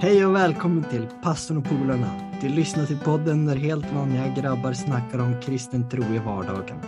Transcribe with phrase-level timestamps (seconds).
[0.00, 2.38] Hej och välkommen till Pastorn och polarna.
[2.40, 6.78] Du lyssnar till podden där helt vanliga grabbar snackar om kristen tro i vardagen.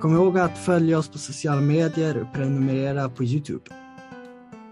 [0.00, 3.64] Kom ihåg att följa oss på sociala medier och prenumerera på Youtube.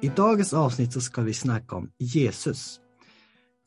[0.03, 2.81] I dagens avsnitt så ska vi snacka om Jesus.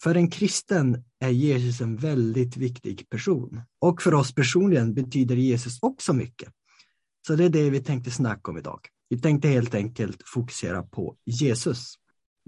[0.04, 3.61] För en kristen är Jesus en väldigt viktig person.
[3.82, 6.50] Och för oss personligen betyder Jesus också mycket.
[7.27, 8.80] Så det är det vi tänkte snacka om idag.
[9.09, 11.96] Vi tänkte helt enkelt fokusera på Jesus.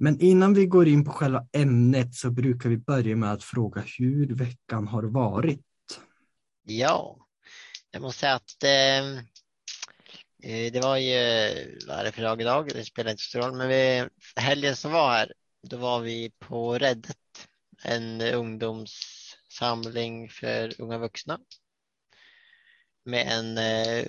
[0.03, 3.83] Men innan vi går in på själva ämnet så brukar vi börja med att fråga
[3.97, 5.65] hur veckan har varit.
[6.63, 7.27] Ja,
[7.91, 9.17] jag måste säga att eh,
[10.43, 11.13] eh, det var ju,
[11.87, 12.69] vad är det för dag idag?
[12.73, 16.31] Det spelar inte så stor roll, men vi, helgen som var här, då var vi
[16.39, 17.47] på Reddet,
[17.83, 21.39] en ungdomssamling för unga vuxna.
[23.03, 24.05] Med en eh,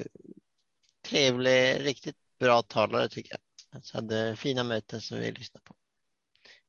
[1.08, 3.40] trevlig, riktigt bra talare tycker jag.
[3.84, 5.74] Så hade fina möten som vi lyssnade på.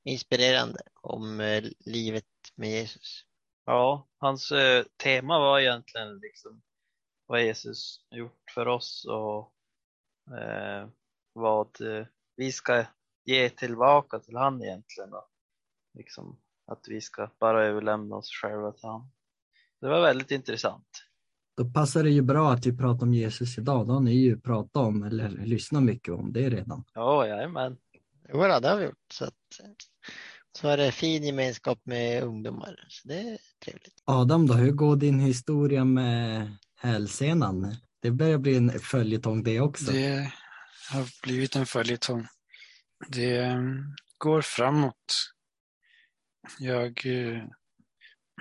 [0.03, 2.25] Inspirerande om eh, livet
[2.55, 3.25] med Jesus.
[3.66, 6.62] Ja, hans eh, tema var egentligen liksom
[7.26, 9.54] vad Jesus gjort för oss och
[10.37, 10.87] eh,
[11.34, 12.85] vad eh, vi ska
[13.26, 15.09] ge tillbaka till han egentligen.
[15.09, 15.27] Då.
[15.93, 19.12] Liksom att vi ska bara överlämna oss själva till han.
[19.81, 20.87] Det var väldigt intressant.
[21.57, 23.87] Då passar det ju bra att vi pratar om Jesus idag.
[23.87, 26.84] Då har ni ju pratat om, eller lyssnat mycket om det redan.
[26.93, 27.77] Ja, jajamän.
[28.29, 29.12] Jo, det har vi gjort.
[29.13, 29.34] Så, att,
[30.57, 32.85] så är det fin gemenskap med ungdomar.
[32.87, 34.04] Så det är trevligt.
[34.05, 37.76] Adam då, hur går din historia med hälsenan?
[38.01, 39.91] Det börjar bli en följetong det också.
[39.91, 40.34] Det
[40.91, 42.27] har blivit en följetong.
[43.07, 43.62] Det eh,
[44.18, 45.34] går framåt.
[46.59, 47.43] Jag eh,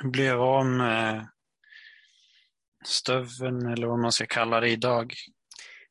[0.04, 1.28] blev av med
[2.84, 5.14] stöveln eller vad man ska kalla det idag.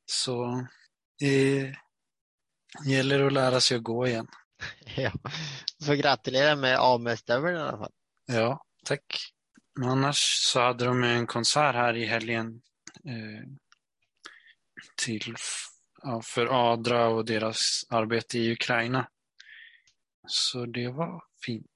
[0.06, 0.68] Så
[1.20, 1.76] det
[2.86, 4.28] gäller att lära sig att gå igen.
[4.96, 5.12] Ja.
[5.78, 7.92] Så gratulerar med AME-stöveln i alla fall.
[8.26, 9.34] Ja, tack.
[9.80, 10.18] Men annars
[10.52, 12.62] så hade de en konsert här i helgen
[13.06, 13.44] eh,
[15.06, 15.36] till,
[16.02, 19.08] ja, för Adra och deras arbete i Ukraina.
[20.28, 21.68] Så det var fint.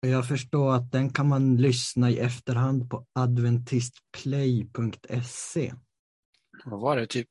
[0.00, 5.74] Jag förstår att den kan man lyssna i efterhand på adventistplay.se.
[6.64, 7.06] Vad var det?
[7.06, 7.28] Typ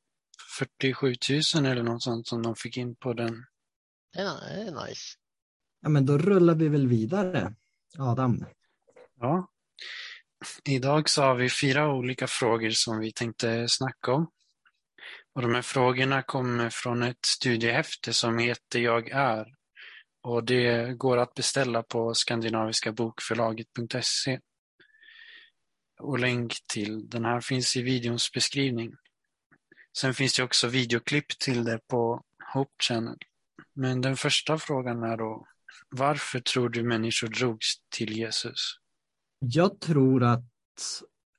[0.58, 1.14] 47
[1.54, 3.44] 000 eller något sånt som de fick in på den.
[4.12, 5.16] Det är, det är nice.
[5.80, 7.54] Ja, men då rullar vi väl vidare.
[7.98, 8.44] Adam.
[9.20, 9.50] Ja.
[10.64, 14.30] Idag så har vi fyra olika frågor som vi tänkte snacka om.
[15.34, 19.46] Och de här frågorna kommer från ett studiehäfte som heter Jag är.
[20.22, 24.40] Och det går att beställa på skandinaviskabokförlaget.se.
[26.00, 28.92] Och länk till den här finns i videons beskrivning.
[29.98, 32.22] Sen finns det också videoklipp till det på
[32.54, 33.16] Hope Channel.
[33.80, 35.46] Men den första frågan är då,
[35.88, 38.74] varför tror du människor drogs till Jesus?
[39.38, 40.44] Jag tror att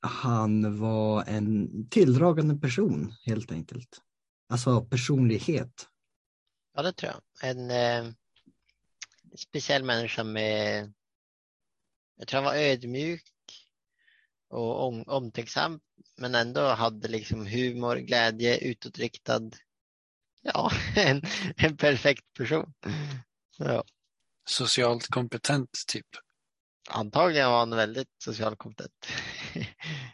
[0.02, 4.02] han var en tilldragande person helt enkelt.
[4.50, 5.88] Alltså personlighet.
[6.74, 7.50] Ja, det tror jag.
[7.50, 8.14] En eh,
[9.36, 10.94] speciell människa med,
[12.18, 13.24] jag tror han var ödmjuk
[14.50, 15.80] och om, omtänksam,
[16.18, 19.52] men ändå hade liksom humor, glädje, utåtriktad.
[20.42, 21.22] Ja, en,
[21.58, 22.74] en perfekt person.
[23.58, 23.84] Så, ja.
[24.46, 26.08] Socialt kompetent, typ.
[26.90, 29.08] Antagligen var han väldigt socialt kompetent.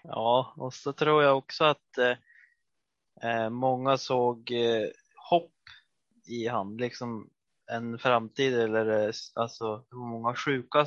[0.04, 4.88] Ja, och så tror jag också att eh, eh, många såg eh,
[5.30, 5.54] hopp
[6.26, 7.30] i han, liksom
[7.72, 10.86] en framtid eller eh, alltså många sjuka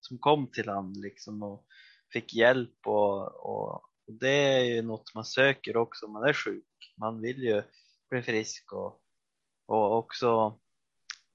[0.00, 1.64] som kom till han liksom och
[2.12, 6.32] fick hjälp och, och, och det är ju något man söker också om man är
[6.32, 6.94] sjuk.
[6.96, 7.62] Man vill ju
[8.10, 9.00] bli frisk och,
[9.66, 10.58] och också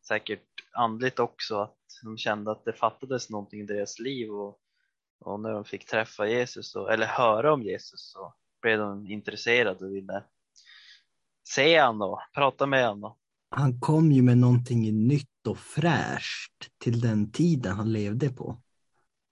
[0.07, 4.59] säkert andligt också att de kände att det fattades någonting i deras liv och,
[5.19, 9.85] och när de fick träffa Jesus och, eller höra om Jesus så blev de intresserade
[9.85, 10.23] och ville
[11.47, 13.15] se han och prata med honom.
[13.49, 18.61] Han kom ju med någonting nytt och fräscht till den tiden han levde på.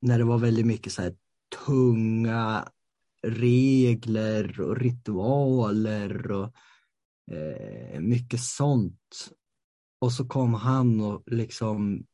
[0.01, 1.16] När det var väldigt mycket så här
[1.66, 2.68] tunga
[3.28, 6.54] regler och ritualer och
[7.31, 9.30] eh, mycket sånt.
[10.00, 12.06] Och så kom han och liksom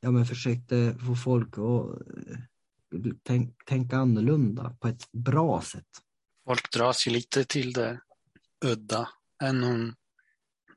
[0.00, 5.88] ja, men försökte få folk att eh, tänk, tänka annorlunda på ett bra sätt.
[6.44, 8.00] Folk dras ju lite till det
[8.64, 9.08] udda,
[9.42, 9.94] än om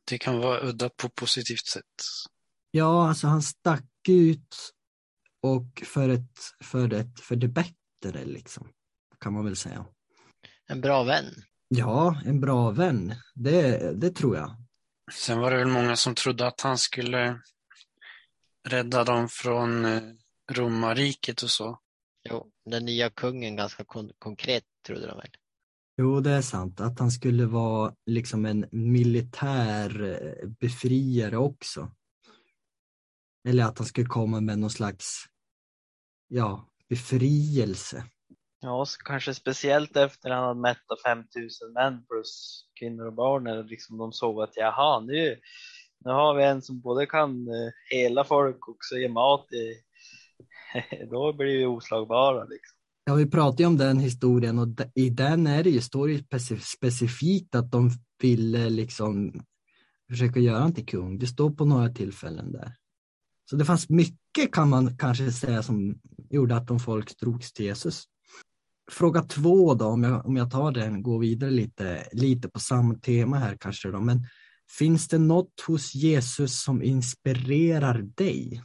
[0.03, 2.03] det kan vara udda på positivt sätt.
[2.71, 4.73] Ja, alltså han stack ut
[5.41, 8.67] och för, ett, för, ett, för det bättre liksom,
[9.19, 9.85] kan man väl säga.
[10.67, 11.25] En bra vän.
[11.75, 14.55] Ja, en bra vän, det, det tror jag.
[15.11, 17.41] Sen var det väl många som trodde att han skulle
[18.67, 20.01] rädda dem från eh,
[20.51, 21.79] romarriket och så.
[22.29, 25.29] Jo, den nya kungen ganska kon konkret trodde de väl.
[25.97, 26.79] Jo, det är sant.
[26.79, 31.91] Att han skulle vara liksom en militär eh, befriare också.
[33.47, 35.25] Eller att han skulle komma med någon slags
[36.27, 38.05] ja, befrielse.
[38.63, 43.47] Ja, kanske speciellt efter han hade mättat 5000 män plus kvinnor och barn.
[43.47, 45.39] Eller liksom de såg att jaha, nu,
[46.05, 49.47] nu har vi en som både kan eh, hela folk och också ge mat.
[49.53, 49.75] I,
[51.11, 52.43] då blir vi oslagbara.
[52.43, 52.77] Liksom.
[53.05, 56.13] Ja, vi pratade ju om den historien och i den är det ju, står det
[56.13, 57.89] ju specifikt att de
[58.21, 59.43] ville liksom
[60.09, 61.19] försöka göra honom till kung.
[61.19, 62.75] Det står på några tillfällen där.
[63.49, 65.99] Så det fanns mycket kan man kanske säga som
[66.29, 68.07] gjorde att de folk drogs till Jesus.
[68.91, 72.95] Fråga två då, om jag, om jag tar den, går vidare lite, lite på samma
[72.95, 74.27] tema här kanske då, men
[74.77, 78.63] finns det något hos Jesus som inspirerar dig?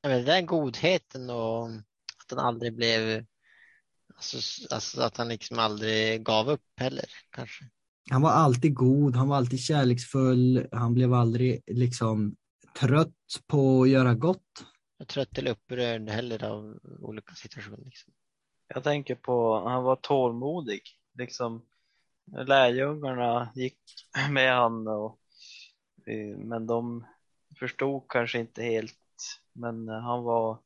[0.00, 3.24] Ja, men den godheten och att han aldrig blev,
[4.14, 4.36] alltså,
[4.70, 7.64] alltså att han liksom aldrig gav upp heller kanske.
[8.10, 12.36] Han var alltid god, han var alltid kärleksfull, han blev aldrig liksom
[12.80, 14.42] trött på att göra gott.
[15.06, 17.84] Trött eller upprörd heller av olika situationer.
[17.84, 18.12] Liksom.
[18.76, 20.82] Jag tänker på, han var tålmodig.
[21.18, 21.62] Liksom,
[22.46, 23.78] lärjungarna gick
[24.30, 25.18] med han och,
[26.06, 27.06] eh, men de
[27.58, 29.40] förstod kanske inte helt.
[29.52, 30.58] Men eh, han var,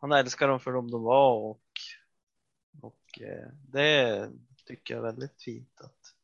[0.00, 1.66] han älskade dem för dem de var och,
[2.82, 4.30] och eh, det
[4.66, 6.14] tycker jag är väldigt fint att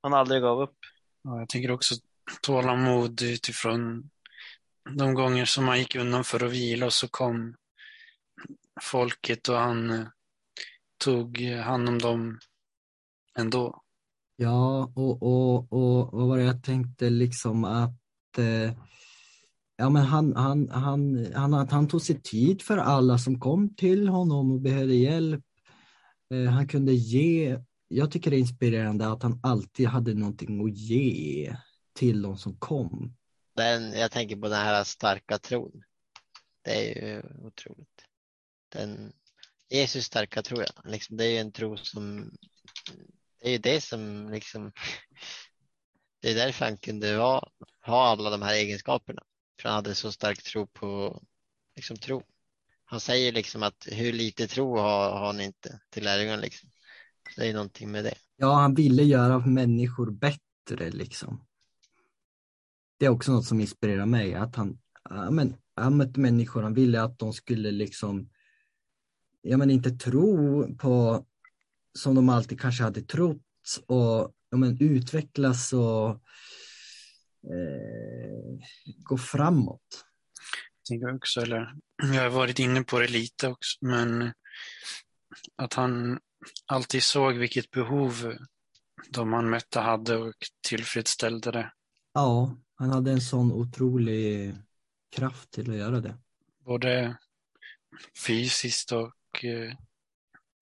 [0.00, 0.78] han aldrig gav upp.
[1.22, 1.94] Ja, jag tänker också
[2.42, 4.10] tålamod utifrån
[4.96, 7.56] de gånger som han gick undan för att vila och så kom
[8.82, 10.06] folket och han eh,
[11.04, 12.38] tog hand om dem
[13.38, 13.82] ändå.
[14.36, 18.72] Ja, och, och, och vad var det jag tänkte liksom att eh,
[19.76, 23.74] ja, men han, han, han, han, han, han tog sig tid för alla som kom
[23.74, 25.44] till honom och behövde hjälp.
[26.34, 27.58] Eh, han kunde ge,
[27.88, 31.56] jag tycker det är inspirerande att han alltid hade någonting att ge
[31.94, 33.16] till de som kom.
[33.56, 35.82] Den, jag tänker på den här starka tron.
[36.62, 38.06] Det är ju otroligt.
[38.68, 39.12] Den,
[39.70, 40.92] Jesus starka tror jag.
[40.92, 42.30] liksom, det är ju en tro som,
[43.40, 44.72] det är ju det som liksom,
[46.22, 47.50] det är därför han kunde ha,
[47.86, 49.22] ha alla de här egenskaperna.
[49.62, 51.22] För han hade så stark tro på
[51.76, 52.22] liksom, tro.
[52.84, 56.70] Han säger liksom att hur lite tro har, har ni inte till lärjungarna liksom.
[57.36, 58.14] Det är någonting med det.
[58.36, 61.46] Ja, han ville göra människor bättre liksom
[62.98, 64.78] det är också något som inspirerar mig, att han,
[65.10, 68.30] ja, men, han mötte människor, han ville att de skulle liksom,
[69.48, 71.24] ja men inte tro på
[71.98, 73.42] som de alltid kanske hade trott
[73.86, 76.08] och ja, men, utvecklas och
[77.52, 78.58] eh,
[78.96, 80.04] gå framåt.
[80.88, 84.32] Jag också, eller jag har varit inne på det lite också, men
[85.56, 86.18] att han
[86.66, 88.36] alltid såg vilket behov
[89.10, 90.34] de han mötte hade och
[90.68, 91.72] tillfredsställde det.
[92.14, 94.54] Ja, han hade en sån otrolig
[95.16, 96.18] kraft till att göra det.
[96.64, 97.16] Både
[98.26, 99.12] fysiskt och
[99.44, 99.72] eh,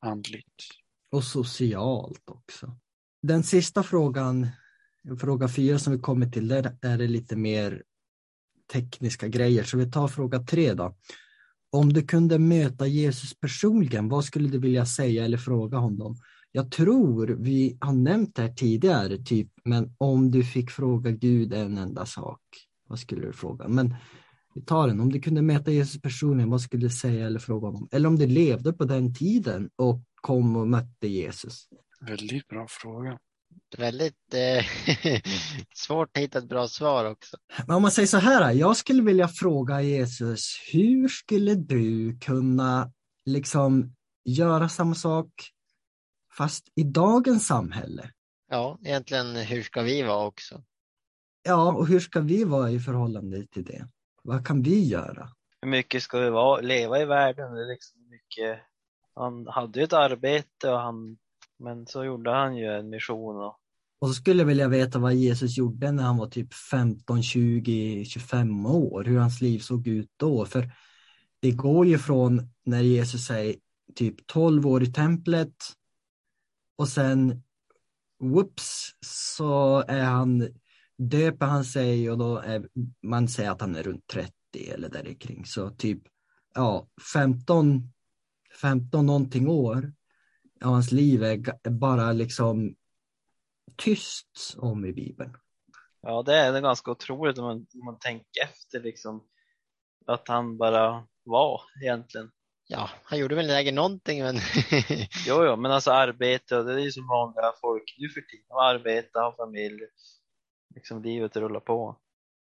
[0.00, 0.65] andligt.
[1.11, 2.76] Och socialt också.
[3.23, 4.49] Den sista frågan,
[5.21, 7.82] fråga fyra som vi kommer till, där är det lite mer
[8.73, 9.65] tekniska grejer.
[9.65, 10.97] Så vi tar fråga tre då.
[11.70, 16.17] Om du kunde möta Jesus personligen, vad skulle du vilja säga eller fråga honom?
[16.53, 21.53] Jag tror vi har nämnt det här tidigare, typ, men om du fick fråga Gud
[21.53, 22.41] en enda sak,
[22.89, 23.69] vad skulle du fråga?
[23.69, 23.94] Men
[24.55, 27.67] vi tar den, om du kunde mäta Jesus personligen, vad skulle du säga eller fråga
[27.67, 27.89] honom?
[27.93, 31.69] Eller om du levde på den tiden och kom och mötte Jesus?
[32.01, 33.19] Väldigt bra fråga.
[33.79, 34.65] Väldigt eh,
[35.75, 37.37] svårt att hitta ett bra svar också.
[37.67, 42.93] Men om man säger så här, jag skulle vilja fråga Jesus, hur skulle du kunna
[43.27, 43.94] liksom
[44.25, 45.55] göra samma sak
[46.37, 48.11] Fast i dagens samhälle.
[48.51, 50.63] Ja, egentligen hur ska vi vara också?
[51.43, 53.89] Ja, och hur ska vi vara i förhållande till det?
[54.27, 55.29] Vad kan vi göra?
[55.61, 57.55] Hur mycket ska vi vara, leva i världen?
[57.55, 58.59] Det är liksom mycket,
[59.15, 61.17] han hade ju ett arbete, och han,
[61.59, 63.37] men så gjorde han ju en mission.
[63.37, 63.57] Och...
[63.99, 68.05] och så skulle jag vilja veta vad Jesus gjorde när han var typ 15, 20,
[68.05, 70.45] 25 år, hur hans liv såg ut då.
[70.45, 70.71] För
[71.41, 73.57] det går ju från när Jesus säger
[73.95, 75.55] typ 12 år i templet
[76.77, 77.43] och sen
[78.21, 80.49] whoops så är han,
[80.98, 82.69] döper han sig och då är
[83.03, 84.32] man säger att han är runt 30
[84.69, 85.44] eller där kring.
[85.46, 86.03] Så typ
[86.55, 87.93] ja, 15,
[88.60, 89.93] 15 någonting år
[90.65, 92.74] av hans liv är bara liksom
[93.77, 95.36] tyst om i Bibeln.
[96.01, 99.24] Ja, det är ganska otroligt om man, om man tänker efter liksom.
[100.06, 102.31] Att han bara var egentligen.
[102.67, 104.36] Ja, han gjorde väl säkert någonting men
[105.27, 108.46] Jo, jo, men alltså arbete och det är ju som vanliga folk nu för tiden.
[108.51, 109.81] Arbeta, ha familj.
[110.75, 111.99] Liksom livet rullar på.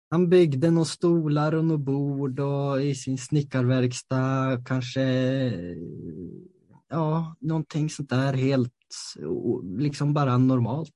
[0.10, 5.02] Han byggde några stolar och några bord och i sin snickarverkstad kanske
[6.90, 8.74] ja, någonting sånt där helt
[9.78, 10.96] liksom bara normalt.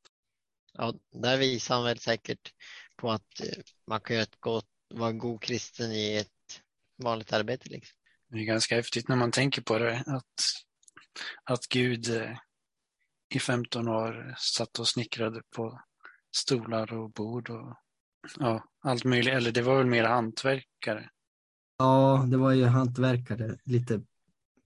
[0.73, 2.53] ja, där visar han väl säkert
[2.97, 6.61] på att eh, man kan göra ett gott, vara en god kristen i ett
[7.03, 7.69] vanligt arbete.
[7.69, 7.95] Liksom.
[8.29, 10.33] Det är ganska häftigt när man tänker på det, att,
[11.43, 12.37] att Gud eh,
[13.35, 15.81] i 15 år satt och snickrade på
[16.35, 17.75] stolar och bord och
[18.39, 19.33] ja, allt möjligt.
[19.33, 21.09] Eller det var väl mer hantverkare.
[21.77, 24.01] Ja, det var ju hantverkare, lite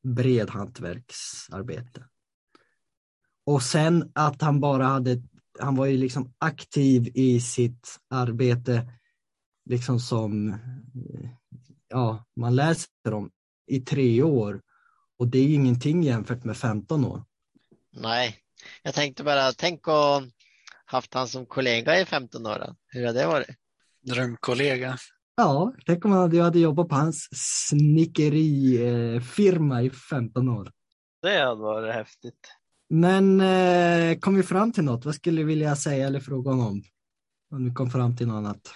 [0.04, 2.04] bred hantverksarbete.
[3.46, 5.22] Och sen att han bara hade,
[5.60, 8.92] han var ju liksom aktiv i sitt arbete,
[9.66, 10.58] liksom som,
[11.88, 13.32] ja, man läser om
[13.68, 14.62] i tre år.
[15.18, 17.24] Och det är ju ingenting jämfört med 15 år.
[17.92, 18.36] Nej,
[18.84, 20.24] jag tänkte bara, tänk att
[20.92, 22.60] haft han som kollega i 15 år.
[22.60, 22.76] Då.
[22.88, 23.50] Hur har det varit?
[24.02, 24.98] Drömkollega.
[25.36, 27.28] Ja, tänk om jag hade jobbat på hans
[27.70, 30.72] snickerifirma i 15 år.
[31.22, 32.52] Det hade varit häftigt.
[32.90, 35.06] Men eh, kom vi fram till något?
[35.06, 36.84] Vad skulle du vilja säga eller fråga honom?
[37.52, 38.74] Om vi kom fram till något annat.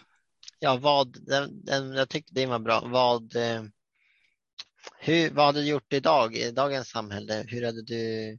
[0.60, 2.84] Ja, vad, den, den, jag tyckte det var bra.
[2.86, 3.64] Vad, eh,
[5.00, 7.46] hur, vad hade du gjort idag, i dagens samhälle?
[7.48, 8.38] Hur hade du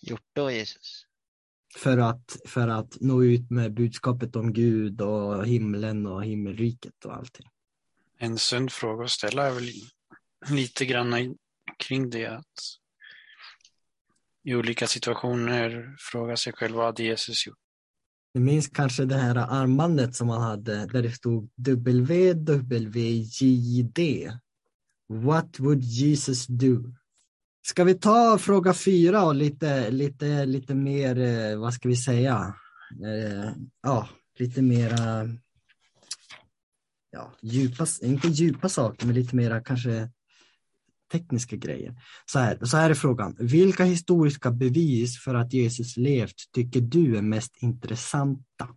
[0.00, 1.05] gjort då, Jesus?
[1.76, 7.14] För att, för att nå ut med budskapet om Gud och himlen och himmelriket och
[7.14, 7.46] allting.
[8.18, 9.70] En sund fråga att ställa är väl
[10.50, 11.36] lite grann
[11.78, 12.60] kring det att
[14.44, 17.58] i olika situationer fråga sig själv vad Jesus gjort?
[18.34, 21.50] Du minns kanske det här armbandet som han hade där det stod
[22.46, 23.20] WWJD.
[25.08, 26.94] What would Jesus do?
[27.66, 32.54] Ska vi ta fråga fyra och lite, lite, lite mer, eh, vad ska vi säga?
[33.04, 33.50] Eh,
[33.82, 34.08] ja,
[34.38, 35.28] lite mera,
[37.10, 40.10] ja, djupa, inte djupa saker, men lite mera kanske
[41.12, 41.94] tekniska grejer.
[42.26, 43.36] Så här, så här är frågan.
[43.38, 48.68] Vilka historiska bevis för att Jesus levt tycker du är mest intressanta?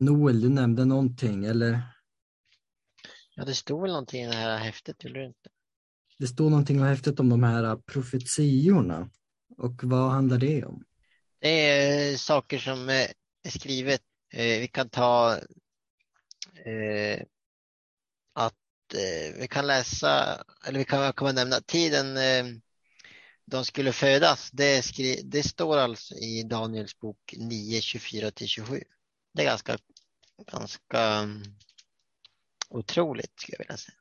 [0.00, 1.80] Noel, du nämnde någonting, eller?
[3.34, 5.48] Ja, det stod väl någonting i det här häftet, gjorde det inte?
[6.18, 9.10] Det står någonting häftigt om de här äh, profetiorna.
[9.58, 10.84] Och vad handlar det om?
[11.40, 13.06] Det är äh, saker som äh,
[13.42, 14.02] är skrivet.
[14.32, 15.38] Vi kan ta
[18.34, 18.54] att
[19.38, 22.18] vi kan läsa, eller vi kan, jag nämna tiden
[23.46, 24.50] de skulle födas.
[24.50, 28.82] Det, skri, det står alltså i Daniels bok 9, 24-27.
[29.34, 29.78] Det är ganska,
[30.52, 31.28] ganska
[32.68, 33.96] otroligt skulle jag vilja säga.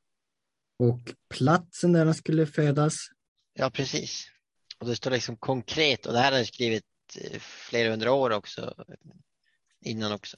[0.79, 2.96] Och platsen där de skulle födas.
[3.53, 4.27] Ja, precis.
[4.79, 6.84] Och det står liksom konkret och det här har jag skrivit
[7.22, 8.74] eh, flera hundra år också
[9.82, 10.38] innan också.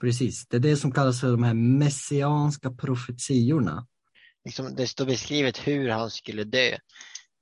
[0.00, 3.86] Precis, det är det som kallas för de här messianska profetiorna.
[4.44, 6.78] Liksom, det står beskrivet hur han skulle dö.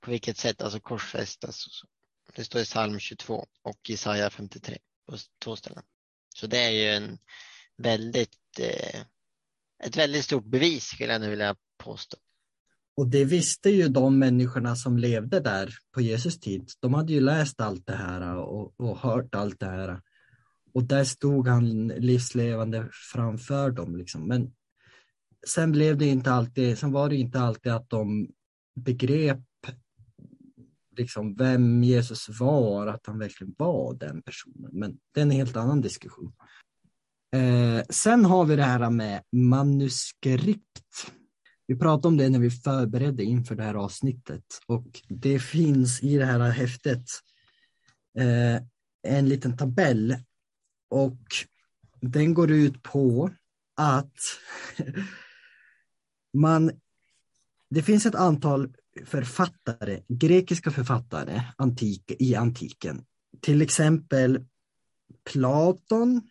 [0.01, 1.67] På vilket sätt, alltså korsfästas.
[1.67, 1.87] Och så.
[2.35, 4.77] Det står i psalm 22 och Jesaja 53
[5.07, 5.83] på två ställen.
[6.35, 7.17] Så det är ju en
[7.77, 9.01] väldigt, eh,
[9.83, 12.17] ett väldigt stort bevis skulle jag nu vilja påstå.
[12.97, 16.69] Och det visste ju de människorna som levde där på Jesus tid.
[16.79, 20.01] De hade ju läst allt det här och, och hört allt det här.
[20.73, 23.95] Och där stod han livslevande framför dem.
[23.95, 24.27] Liksom.
[24.27, 24.53] Men
[25.47, 28.29] sen blev det inte alltid, sen var det inte alltid att de
[28.75, 29.41] begrep
[30.97, 34.69] liksom vem Jesus var, att han verkligen var den personen.
[34.73, 36.33] Men det är en helt annan diskussion.
[37.33, 41.11] Eh, sen har vi det här med manuskript.
[41.67, 46.17] Vi pratade om det när vi förberedde inför det här avsnittet och det finns i
[46.17, 47.05] det här häftet
[48.17, 48.61] eh,
[49.07, 50.17] en liten tabell
[50.89, 51.19] och
[52.01, 53.29] den går ut på
[53.75, 54.17] att
[56.33, 56.71] man,
[57.69, 58.73] det finns ett antal
[59.05, 63.05] författare, grekiska författare antik, i antiken.
[63.41, 64.45] Till exempel
[65.23, 66.21] Platon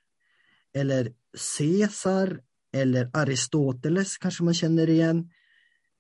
[0.75, 1.13] eller
[1.59, 2.41] Caesar
[2.75, 5.31] eller Aristoteles kanske man känner igen.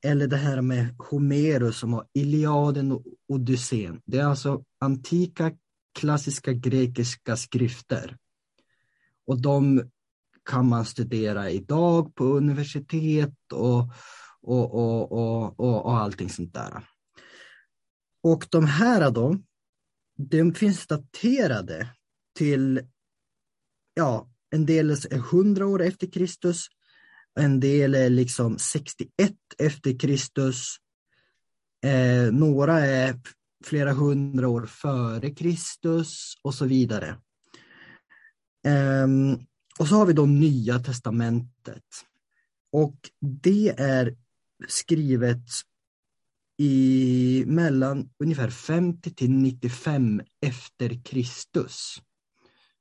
[0.04, 4.00] Eller det här med Homerus som har Iliaden och Odysseen.
[4.04, 5.52] Det är alltså antika
[5.98, 8.16] klassiska grekiska skrifter.
[9.26, 9.90] Och de
[10.44, 13.90] kan man studera idag på universitet och,
[14.40, 16.88] och, och, och, och, och allting sånt där.
[18.22, 19.38] Och de här då,
[20.16, 21.88] de finns daterade
[22.38, 22.80] till
[23.94, 26.66] ja, en del är 100 år efter Kristus,
[27.40, 30.76] en del är liksom 61 efter Kristus.
[31.84, 33.20] Eh, några är
[33.64, 37.08] flera hundra år före Kristus och så vidare.
[38.66, 39.08] Eh,
[39.78, 41.84] och så har vi då Nya testamentet.
[42.72, 44.16] Och det är
[44.68, 45.48] skrivet
[46.56, 52.02] i mellan ungefär 50 till 95 efter Kristus.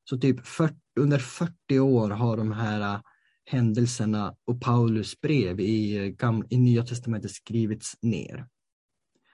[0.03, 3.01] Så typ 40, under 40 år har de här äh,
[3.45, 8.48] händelserna och Paulus brev i, äh, i Nya Testamentet skrivits ner.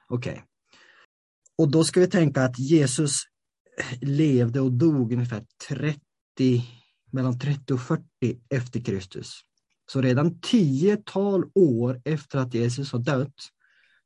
[0.07, 0.31] Okej.
[0.31, 0.43] Okay.
[1.57, 3.21] Och då ska vi tänka att Jesus
[3.79, 6.01] äh, levde och dog ungefär 30,
[7.11, 8.03] mellan 30 och 40
[8.49, 9.41] efter Kristus.
[9.91, 13.49] Så redan tiotal år efter att Jesus har dött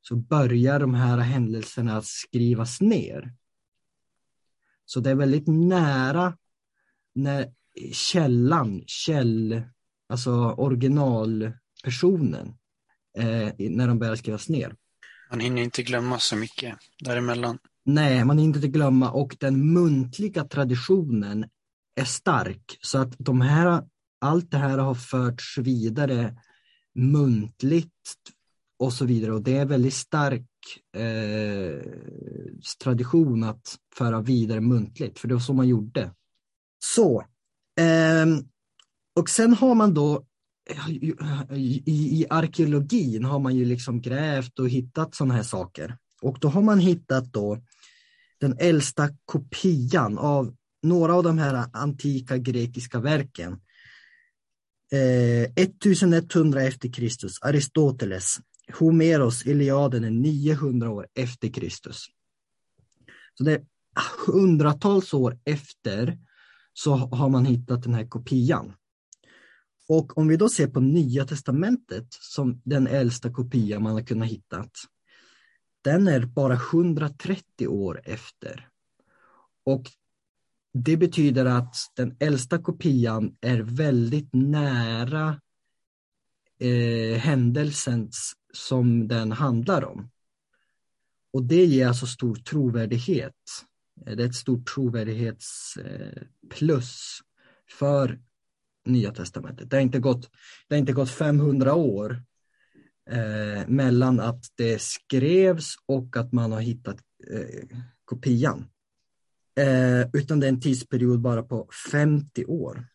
[0.00, 3.34] så börjar de här händelserna att skrivas ner.
[4.84, 6.36] Så det är väldigt nära
[7.14, 7.52] när
[7.92, 9.62] källan, käll,
[10.08, 12.46] alltså originalpersonen,
[13.18, 14.74] eh, när de börjar skrivas ner.
[15.30, 17.58] Man hinner inte glömma så mycket däremellan.
[17.84, 21.46] Nej, man hinner inte glömma och den muntliga traditionen
[21.96, 23.82] är stark så att de här,
[24.20, 26.36] allt det här har förts vidare
[26.94, 27.90] muntligt
[28.78, 30.46] och så vidare och det är väldigt stark
[30.96, 31.82] eh,
[32.82, 36.10] tradition att föra vidare muntligt för det var så man gjorde.
[36.92, 37.24] Så,
[37.80, 38.44] ehm,
[39.16, 40.26] och sen har man då
[41.56, 45.96] i, i arkeologin har man ju liksom grävt och hittat sådana här saker.
[46.22, 47.58] Och då har man hittat då
[48.40, 53.52] den äldsta kopian av några av de här antika grekiska verken.
[54.92, 58.36] Eh, 1100 efter Kristus, Aristoteles,
[58.78, 62.06] Homeros Iliaden är 900 år efter Kristus.
[63.38, 63.64] Så det är
[64.26, 66.18] hundratals år efter
[66.74, 68.72] så har man hittat den här kopian.
[69.88, 74.28] Och om vi då ser på Nya Testamentet som den äldsta kopia man har kunnat
[74.28, 74.66] hitta.
[75.82, 78.68] Den är bara 130 år efter.
[79.64, 79.90] Och
[80.72, 85.40] det betyder att den äldsta kopian är väldigt nära
[86.58, 88.10] eh, händelsen
[88.52, 90.10] som den handlar om.
[91.32, 93.34] Och det ger alltså stor trovärdighet.
[93.94, 97.18] Det är ett stort trovärdighetsplus
[97.70, 98.18] för
[98.84, 99.70] Nya Testamentet.
[99.70, 100.30] Det har inte gått,
[100.68, 102.22] det har inte gått 500 år
[103.10, 106.96] eh, mellan att det skrevs och att man har hittat
[107.30, 108.66] eh, kopian.
[109.56, 112.86] Eh, utan det är en tidsperiod bara på 50 år.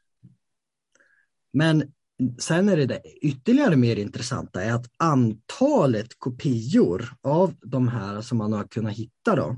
[1.53, 1.93] Men
[2.39, 8.37] sen är det, det ytterligare mer intressanta är att antalet kopior av de här som
[8.37, 9.57] man har kunnat hitta då.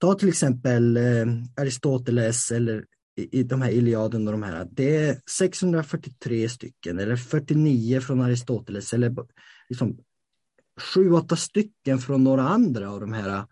[0.00, 2.84] Ta till exempel eh, Aristoteles eller
[3.16, 8.92] i, de här Iliaden och de här, det är 643 stycken eller 49 från Aristoteles
[8.92, 9.14] eller
[9.68, 9.98] liksom
[10.94, 13.44] 7-8 stycken från några andra av de här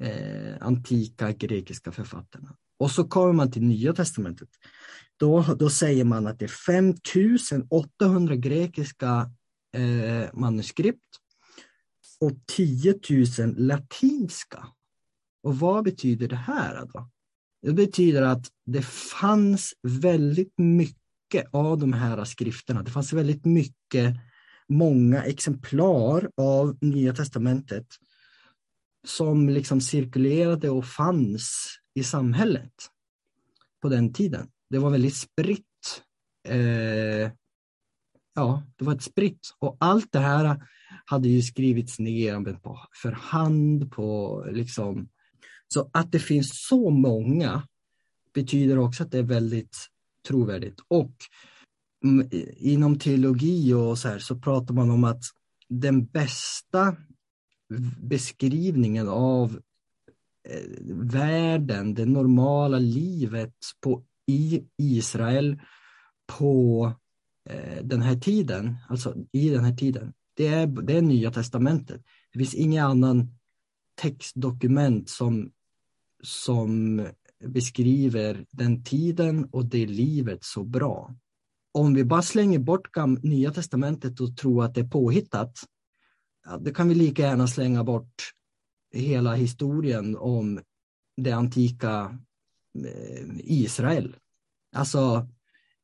[0.00, 2.56] eh, antika grekiska författarna.
[2.78, 4.48] Och så kommer man till Nya Testamentet.
[5.16, 9.30] Då, då säger man att det är 5800 grekiska
[9.74, 11.20] eh, manuskript
[12.20, 12.94] och 10
[13.38, 14.66] 000 latinska.
[15.46, 17.10] Och vad betyder det här då?
[17.62, 22.82] Det betyder att det fanns väldigt mycket av de här skrifterna.
[22.82, 24.16] Det fanns väldigt mycket,
[24.68, 27.86] många exemplar av Nya Testamentet
[29.06, 32.74] som liksom cirkulerade och fanns i samhället
[33.82, 34.48] på den tiden.
[34.70, 36.02] Det var väldigt spritt.
[36.48, 37.30] Eh,
[38.34, 40.66] ja, det var ett spritt och allt det här
[41.04, 42.58] hade ju skrivits ner
[43.02, 45.08] för hand på liksom
[45.68, 47.62] så att det finns så många
[48.34, 49.76] betyder också att det är väldigt
[50.28, 50.80] trovärdigt.
[50.88, 51.12] Och
[52.04, 55.22] mm, inom teologi och så här så pratar man om att
[55.68, 56.96] den bästa
[58.00, 59.60] beskrivningen av
[60.48, 65.60] eh, världen, det normala livet på, i Israel
[66.38, 66.92] på
[67.50, 72.02] eh, den här tiden, alltså i den här tiden, det är, det är Nya Testamentet.
[72.32, 73.36] Det finns ingen annan
[73.94, 75.50] textdokument som
[76.26, 77.02] som
[77.44, 81.14] beskriver den tiden och det livet så bra.
[81.72, 82.88] Om vi bara slänger bort
[83.22, 85.58] Nya Testamentet och tror att det är påhittat,
[86.46, 88.14] ja, då kan vi lika gärna slänga bort
[88.92, 90.60] hela historien om
[91.16, 92.18] det antika
[92.84, 94.16] eh, Israel.
[94.76, 95.28] Alltså,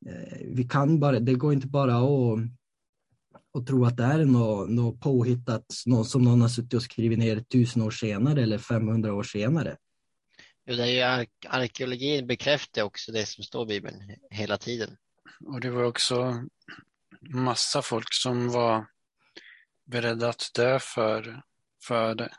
[0.05, 2.39] eh, vi kan bara, det går inte bara att,
[3.57, 7.19] att tro att det är något, något påhittat, något som någon har suttit och skrivit
[7.19, 9.77] ner tusen år senare eller 500 år senare.
[10.65, 14.97] Jo, det är ju ar arkeologin bekräftar också det som står i Bibeln hela tiden.
[15.45, 16.43] Och det var också
[17.21, 18.85] massa folk som var
[19.85, 21.41] beredda att dö för,
[21.87, 22.29] för det.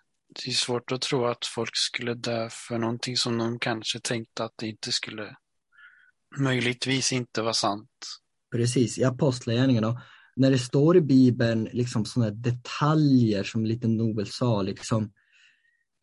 [0.45, 4.45] Det är svårt att tro att folk skulle dö för någonting som de kanske tänkte
[4.45, 5.37] att det inte skulle,
[6.39, 7.91] möjligtvis inte vara sant.
[8.53, 10.03] Precis, i Apostlagärningarna.
[10.37, 15.13] När det står i Bibeln liksom sådana detaljer som lite Nobel sa, liksom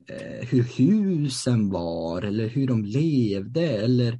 [0.07, 4.13] eh, hur husen var eller hur de levde eller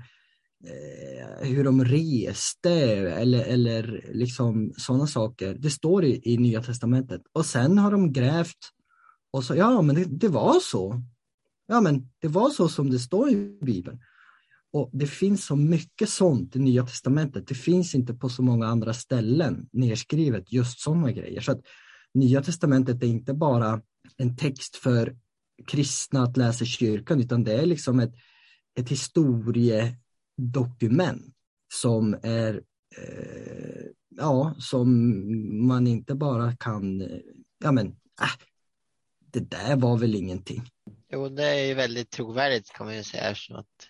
[0.64, 2.72] eh, hur de reste
[3.12, 5.54] eller, eller liksom sådana saker.
[5.54, 7.22] Det står i, i Nya Testamentet.
[7.34, 8.70] Och sen har de grävt
[9.34, 11.02] och så, ja men det, det var så.
[11.68, 14.00] Ja men det var så som det står i Bibeln.
[14.74, 17.48] Och det finns så mycket sånt i Nya Testamentet.
[17.48, 21.42] Det finns inte på så många andra ställen nedskrivet just sådana grejer.
[21.42, 21.62] Så att
[22.14, 23.82] Nya Testamentet är inte bara
[24.18, 25.16] en text för
[25.68, 28.14] kristna att läsa i kyrkan, utan det är liksom ett,
[28.80, 31.36] ett historiedokument
[31.74, 32.62] som är
[32.98, 33.86] eh,
[34.18, 37.02] ja, som man inte bara kan,
[37.64, 37.88] ja men,
[38.22, 38.32] äh,
[39.20, 40.64] det där var väl ingenting.
[41.10, 43.24] Jo, det är ju väldigt trovärdigt kan man ju säga.
[43.24, 43.88] eftersom att,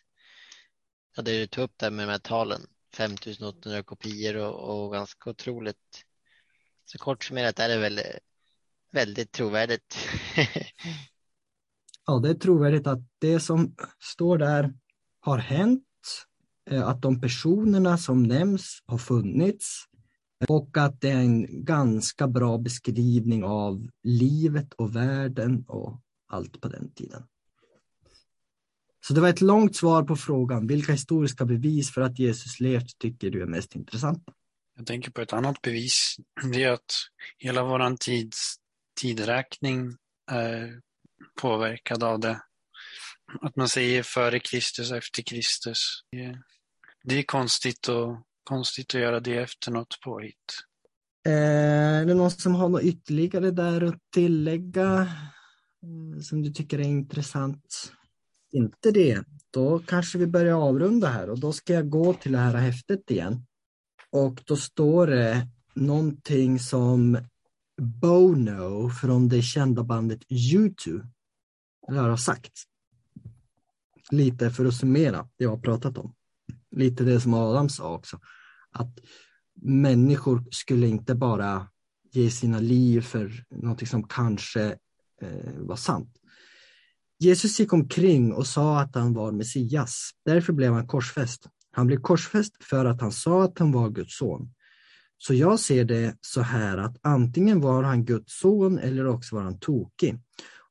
[1.16, 2.62] ja, det du tog upp där med de här talen,
[2.94, 6.06] 5800 kopior och, och ganska otroligt.
[6.86, 8.02] Så kort summerat är det väl
[8.92, 9.98] väldigt trovärdigt.
[12.08, 14.74] ja, det är trovärdigt att det som står där
[15.20, 15.84] har hänt,
[16.70, 19.86] eh, att de personerna som nämns har funnits
[20.48, 26.68] och att det är en ganska bra beskrivning av livet och världen och allt på
[26.68, 27.24] den tiden.
[29.08, 32.98] Så det var ett långt svar på frågan, vilka historiska bevis för att Jesus levt
[33.00, 34.34] tycker du är mest intressanta?
[34.78, 36.16] Jag tänker på ett annat bevis.
[36.54, 36.94] Det är att
[37.38, 38.56] hela vår tids
[39.02, 39.96] tidräkning
[40.32, 40.70] är eh,
[41.42, 42.42] påverkad av det.
[43.42, 45.78] Att man säger före Kristus efter Kristus.
[47.04, 50.64] Det är konstigt, och, konstigt att göra det efter något påhitt.
[51.28, 55.02] Eh, är det någon som har något ytterligare där att tillägga
[55.84, 57.94] eh, som du tycker är intressant?
[58.52, 62.38] Inte det, då kanske vi börjar avrunda här och då ska jag gå till det
[62.38, 63.46] här häftet igen.
[64.10, 67.18] Och då står det någonting som
[67.82, 71.08] Bono från det kända bandet U2
[71.88, 72.52] har sagt.
[74.12, 76.14] Lite för att summera det jag har pratat om.
[76.72, 78.20] Lite det som Adam sa också.
[78.72, 79.00] Att
[79.62, 81.68] människor skulle inte bara
[82.12, 84.78] ge sina liv för något som kanske
[85.22, 86.18] eh, var sant.
[87.20, 90.12] Jesus gick omkring och sa att han var Messias.
[90.26, 91.48] Därför blev han korsfäst.
[91.72, 94.54] Han blev korsfäst för att han sa att han var Guds son.
[95.24, 99.44] Så jag ser det så här att antingen var han Guds son eller också var
[99.44, 100.20] han tokig.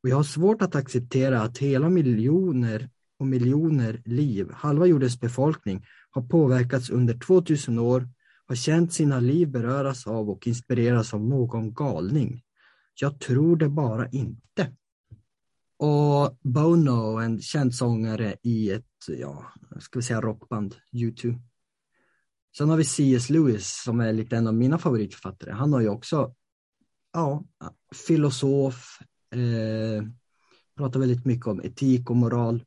[0.03, 5.87] Och jag har svårt att acceptera att hela miljoner och miljoner liv, halva jordens befolkning,
[6.11, 8.09] har påverkats under 2000 år,
[8.47, 12.43] har känt sina liv beröras av och inspireras av någon galning.
[13.01, 14.77] Jag tror det bara inte.
[15.79, 21.39] Och Bono, en känd sångare i ett, ja, ska vi säga rockband, U2.
[22.57, 23.31] Sen har vi C.S.
[23.31, 25.53] Lewis som är lite en av mina favoritförfattare.
[25.53, 26.35] Han har ju också,
[27.13, 27.45] ja,
[28.07, 28.99] filosof,
[29.35, 30.05] eh,
[30.77, 32.65] pratar väldigt mycket om etik och moral.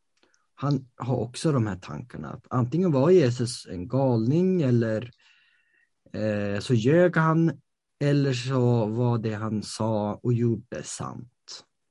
[0.55, 5.11] Han har också de här tankarna att antingen var Jesus en galning eller
[6.13, 7.51] eh, så ljög han
[7.99, 11.29] eller så var det han sa och gjorde sant.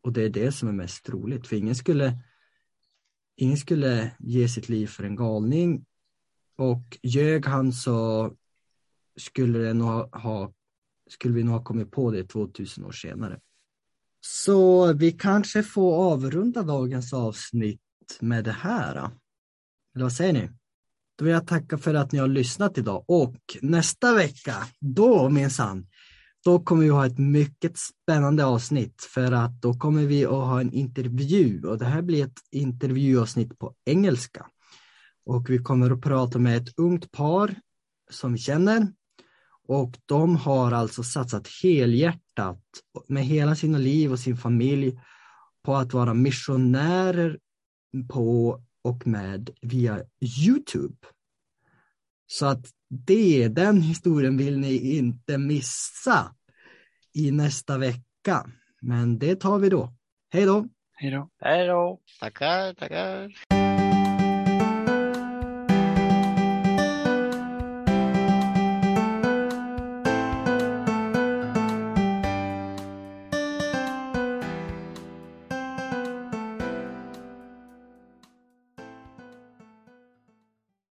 [0.03, 2.19] Och det är det som är mest troligt, för ingen skulle,
[3.37, 5.85] ingen skulle ge sitt liv för en galning
[6.57, 8.31] och ljög han så
[9.17, 10.53] skulle, det nog ha,
[11.11, 13.41] skulle vi nog ha kommit på det 2000 år senare.
[14.21, 17.81] Så vi kanske får avrunda dagens avsnitt
[18.21, 18.97] med det här.
[19.95, 20.51] Eller vad säger ni?
[21.19, 25.87] Då vill jag tacka för att ni har lyssnat idag och nästa vecka, då minsann,
[26.45, 30.61] då kommer vi ha ett mycket spännande avsnitt för att då kommer vi att ha
[30.61, 34.47] en intervju och det här blir ett intervjuavsnitt på engelska.
[35.25, 37.55] Och vi kommer att prata med ett ungt par
[38.11, 38.87] som vi känner.
[39.69, 42.63] Och de har alltså satsat helhjärtat
[43.09, 45.01] med hela sina liv och sin familj
[45.63, 47.39] på att vara missionärer
[48.09, 50.97] på och med via Youtube.
[52.27, 56.35] Så att det, den historien vill ni inte missa
[57.13, 58.47] i nästa vecka.
[58.81, 59.95] Men det tar vi då.
[60.31, 60.69] Hej då!
[60.93, 61.29] Hej då!
[61.41, 62.01] Hej då!
[62.21, 63.62] Tackar, tackar.